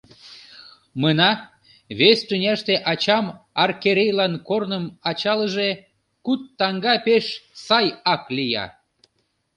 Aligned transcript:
Мына, 1.01 1.31
вес 1.99 2.19
тӱняште 2.27 2.75
ачам 2.91 3.25
аркерейлан 3.63 4.33
корным 4.47 4.85
ачалыже, 5.09 5.69
куд 6.25 6.41
таҥга 6.57 6.95
пеш 7.05 7.25
сай 7.65 7.87
ак 8.13 8.23
лия. 8.35 8.65